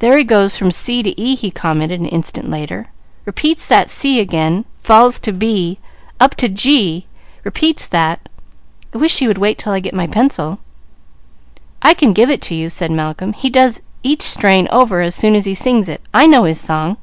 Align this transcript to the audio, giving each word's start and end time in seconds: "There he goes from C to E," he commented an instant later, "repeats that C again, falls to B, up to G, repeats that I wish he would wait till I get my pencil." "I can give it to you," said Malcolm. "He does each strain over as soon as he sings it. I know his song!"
"There 0.00 0.18
he 0.18 0.24
goes 0.24 0.58
from 0.58 0.72
C 0.72 1.00
to 1.00 1.10
E," 1.20 1.36
he 1.36 1.52
commented 1.52 2.00
an 2.00 2.06
instant 2.06 2.50
later, 2.50 2.88
"repeats 3.24 3.68
that 3.68 3.88
C 3.88 4.18
again, 4.18 4.64
falls 4.80 5.20
to 5.20 5.30
B, 5.30 5.78
up 6.18 6.34
to 6.38 6.48
G, 6.48 7.06
repeats 7.44 7.86
that 7.86 8.28
I 8.92 8.98
wish 8.98 9.20
he 9.20 9.28
would 9.28 9.38
wait 9.38 9.58
till 9.58 9.72
I 9.72 9.78
get 9.78 9.94
my 9.94 10.08
pencil." 10.08 10.58
"I 11.82 11.94
can 11.94 12.12
give 12.12 12.30
it 12.30 12.42
to 12.50 12.54
you," 12.56 12.68
said 12.68 12.90
Malcolm. 12.90 13.32
"He 13.32 13.48
does 13.48 13.80
each 14.02 14.22
strain 14.22 14.66
over 14.72 15.02
as 15.02 15.14
soon 15.14 15.36
as 15.36 15.44
he 15.44 15.54
sings 15.54 15.88
it. 15.88 16.02
I 16.12 16.26
know 16.26 16.42
his 16.42 16.58
song!" 16.60 16.96